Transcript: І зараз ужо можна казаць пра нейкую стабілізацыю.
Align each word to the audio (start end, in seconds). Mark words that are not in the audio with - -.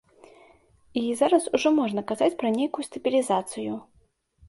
І 1.01 1.03
зараз 1.19 1.43
ужо 1.59 1.73
можна 1.81 2.07
казаць 2.15 2.33
пра 2.43 2.49
нейкую 2.59 2.83
стабілізацыю. 2.91 3.73